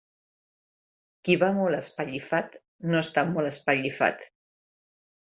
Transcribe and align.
Qui 1.27 1.35
va 1.43 1.49
molt 1.57 1.79
espellifat, 1.79 2.57
no 2.95 3.03
està 3.05 3.25
molt 3.37 3.51
espellifat. 3.51 4.27